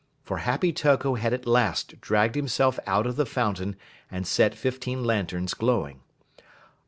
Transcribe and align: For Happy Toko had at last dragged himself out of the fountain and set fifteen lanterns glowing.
For 0.23 0.37
Happy 0.37 0.73
Toko 0.73 1.13
had 1.13 1.31
at 1.31 1.45
last 1.45 2.01
dragged 2.01 2.33
himself 2.33 2.79
out 2.87 3.05
of 3.05 3.17
the 3.17 3.25
fountain 3.27 3.75
and 4.09 4.25
set 4.25 4.55
fifteen 4.55 5.03
lanterns 5.03 5.53
glowing. 5.53 6.01